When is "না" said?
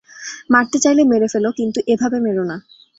2.43-2.57